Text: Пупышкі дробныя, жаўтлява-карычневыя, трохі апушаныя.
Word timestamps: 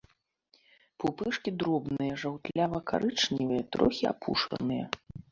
Пупышкі 1.01 1.51
дробныя, 1.63 2.13
жаўтлява-карычневыя, 2.21 3.67
трохі 3.75 4.03
апушаныя. 4.13 4.85